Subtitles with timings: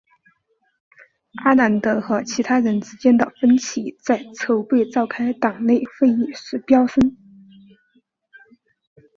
[1.43, 7.15] 阿南德和其他人之间的分歧在筹备召开党内会议时飙升。